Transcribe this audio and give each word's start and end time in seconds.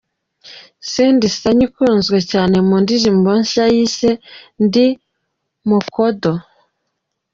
Cindy 0.89 1.27
Sanyu 1.39 1.65
ukunzwe 1.69 2.17
cyane 2.31 2.55
mu 2.67 2.75
ndirimbo 2.83 3.29
nshya 3.41 3.65
yise 3.73 4.09
'Ndi 4.17 4.85
Mukodo'. 5.67 6.41